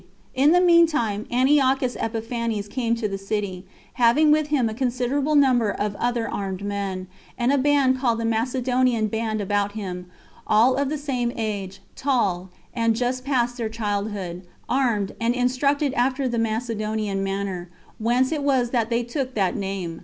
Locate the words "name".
19.55-19.99